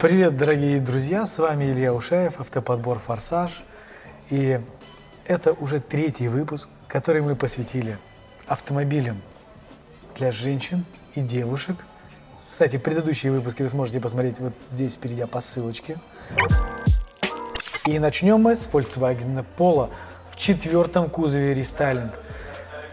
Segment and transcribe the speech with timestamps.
[0.00, 3.64] Привет, дорогие друзья, с вами Илья Ушаев, автоподбор «Форсаж».
[4.28, 4.60] И
[5.24, 7.96] это уже третий выпуск, который мы посвятили
[8.46, 9.22] автомобилям
[10.16, 10.84] для женщин
[11.14, 11.76] и девушек.
[12.50, 15.98] Кстати, предыдущие выпуски вы сможете посмотреть вот здесь, перейдя по ссылочке.
[17.86, 19.90] И начнем мы с Volkswagen Polo
[20.28, 22.12] в четвертом кузове рестайлинг.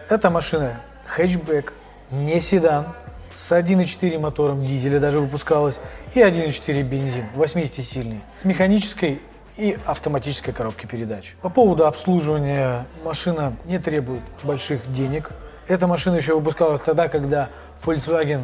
[0.08, 1.72] Эта машина хэтчбэк,
[2.10, 2.94] не седан,
[3.32, 5.80] с 1.4 мотором дизеля даже выпускалась
[6.14, 9.20] и 1.4 бензин, 80-сильный, с механической
[9.56, 11.36] и автоматической коробки передач.
[11.42, 15.30] По поводу обслуживания машина не требует больших денег.
[15.68, 17.50] Эта машина еще выпускалась тогда, когда
[17.84, 18.42] Volkswagen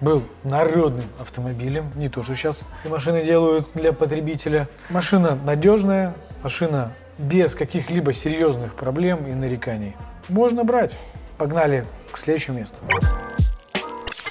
[0.00, 4.68] был народным автомобилем, не то, что сейчас машины делают для потребителя.
[4.88, 9.94] Машина надежная, машина без каких-либо серьезных проблем и нареканий.
[10.28, 10.98] Можно брать.
[11.36, 12.76] Погнали к следующему месту.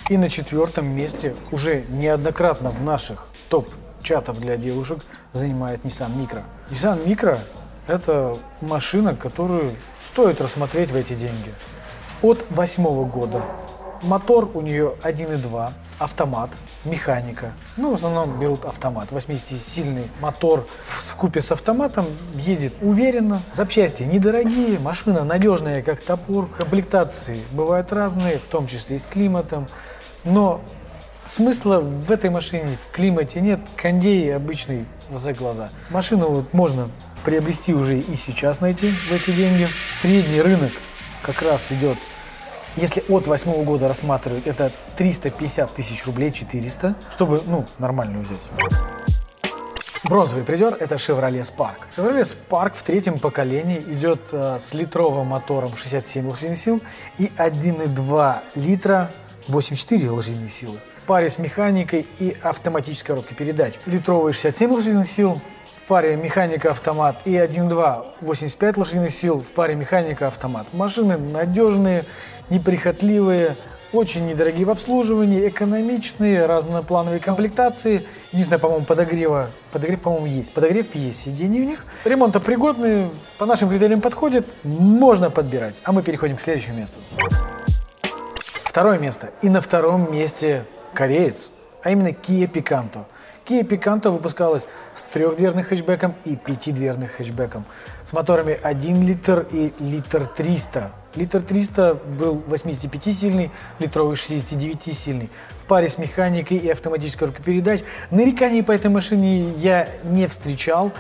[0.10, 5.00] И на четвертом месте уже неоднократно в наших топ-чатов для девушек
[5.34, 6.42] занимает Nissan Micro.
[6.72, 7.38] Nissan Micro–
[7.88, 11.54] это машина, которую стоит рассмотреть в эти деньги.
[12.24, 13.44] От восьмого года
[14.02, 16.52] Мотор у нее 1.2, автомат,
[16.86, 17.52] механика.
[17.76, 19.12] Ну, в основном берут автомат.
[19.12, 23.42] 80-сильный мотор в купе с автоматом едет уверенно.
[23.52, 26.48] Запчасти недорогие, машина надежная, как топор.
[26.48, 29.68] Комплектации бывают разные, в том числе и с климатом.
[30.30, 30.62] Но
[31.26, 33.60] смысла в этой машине, в климате нет.
[33.76, 35.70] Кондей обычный за глаза.
[35.90, 36.90] Машину вот можно
[37.26, 39.68] приобрести уже и сейчас найти в эти деньги.
[40.02, 40.72] Средний рынок
[41.22, 41.98] как раз идет
[42.76, 48.48] если от восьмого года рассматривать, это 350 тысяч рублей, 400, чтобы, ну, нормальную взять.
[50.04, 51.76] Бронзовый призер– это Chevrolet Spark.
[51.96, 56.82] Chevrolet Spark в третьем поколении идет э, с литровым мотором 67 лошадиных сил
[57.18, 59.12] и 1,2 литра
[59.50, 60.80] 84 лошадиных силы.
[60.96, 63.76] В паре с механикой и автоматической коробкой передач.
[63.86, 65.42] Литровые 67 лошадиных сил,
[65.90, 70.68] паре механика-автомат и 1.2 85 лошадиных сил в паре механика-автомат.
[70.72, 72.06] Машины надежные,
[72.52, 73.58] неприхотливые,
[73.92, 78.06] очень недорогие в обслуживании, экономичные, разноплановые комплектации.
[78.32, 80.54] Единственное, по-моему, подогрева, подогрев, по-моему, есть.
[80.54, 81.88] Подогрев есть, сиденья у них.
[82.06, 83.10] Ремонтопригодные,
[83.40, 85.82] по нашим критериям подходит, можно подбирать.
[85.86, 87.00] А мы переходим к следующему месту.
[88.70, 89.32] Второе место.
[89.42, 90.64] И на втором месте
[90.94, 93.06] кореец, а именно Kia Picanto.
[93.44, 97.66] Kia Picanto выпускалась с трехдверным хэтчбеком и пятидверным хэтчбеком
[98.04, 100.92] с моторами 1 литр и литр 300.
[101.16, 105.32] Литр 300 был 85-сильный, литровый 69-сильный.
[105.64, 107.82] В паре с механикой и автоматической коробкой передач.
[108.12, 110.92] Нареканий по этой машине я не встречал.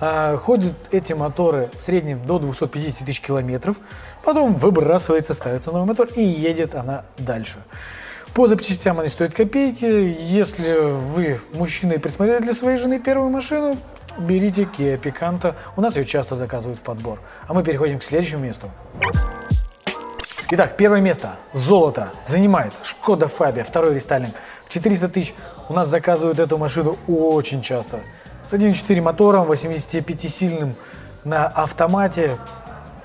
[0.00, 3.78] А, ходят эти моторы в среднем до 250 тысяч километров,
[4.24, 7.58] потом выбрасывается, ставится новый мотор и едет она дальше.
[8.34, 9.84] По запчастям они стоят копейки.
[9.84, 13.76] Если вы мужчина и присмотрели для своей жены первую машину,
[14.18, 15.54] берите Kia Picanto.
[15.76, 17.18] У нас ее часто заказывают в подбор.
[17.48, 18.70] А мы переходим к следующему месту.
[20.50, 21.36] Итак, первое место.
[21.52, 24.34] Золото занимает Шкода Фабия, второй рестайлинг.
[24.64, 25.34] В 400 тысяч
[25.68, 28.00] у нас заказывают эту машину очень часто.
[28.42, 30.74] С 1.4 мотором, 85-сильным
[31.24, 32.38] на автомате.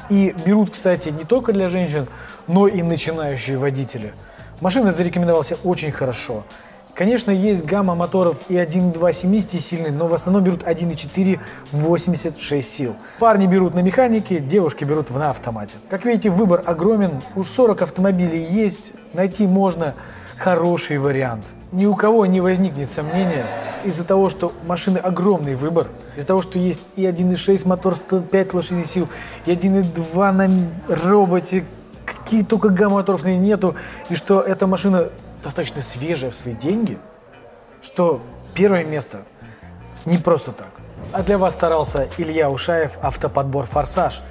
[0.09, 2.07] И берут, кстати, не только для женщин,
[2.47, 4.13] но и начинающие водители–
[4.63, 6.45] Машина зарекомендовалась очень хорошо.
[6.93, 11.39] Конечно, есть гамма моторов и 1.2 70-сильный, но в основном берут 1.4
[11.73, 12.95] 86 сил.
[13.19, 15.77] Парни берут на механике, девушки берут на автомате.
[15.89, 17.11] Как видите, выбор огромен.
[17.35, 19.95] Уж 40 автомобилей есть, найти можно
[20.37, 21.43] хороший вариант.
[21.73, 23.47] Ни у кого не возникнет сомнения
[23.83, 28.85] из-за того, что машины огромный выбор, из-за того, что есть и 1.6 мотор 105 лошадиных
[28.85, 29.09] сил,
[29.47, 30.49] и 1.2 на
[30.87, 31.65] роботе,
[32.05, 33.75] какие только гамма-моторов нету,
[34.09, 35.09] и что эта машина
[35.43, 36.99] достаточно свежая в свои деньги,
[37.81, 38.21] что
[38.53, 39.23] первое место
[40.05, 40.69] не просто так.
[41.11, 44.21] А для вас старался Илья Ушаев, автоподбор «Форсаж».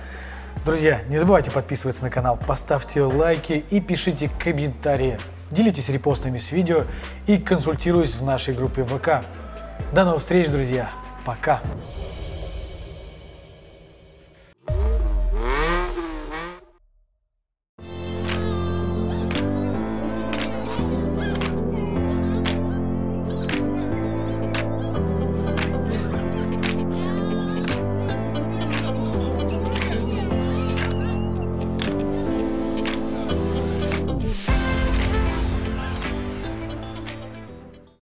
[0.64, 5.18] Друзья, не забывайте подписываться на канал, поставьте лайки и пишите комментарии.
[5.52, 6.84] Делитесь репостами с видео
[7.26, 9.22] и консультируйтесь в нашей группе ВК.
[9.92, 10.90] До новых встреч, друзья.
[11.26, 11.60] Пока.